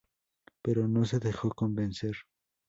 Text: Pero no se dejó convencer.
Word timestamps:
Pero 0.63 0.87
no 0.87 1.05
se 1.05 1.19
dejó 1.19 1.49
convencer. 1.49 2.13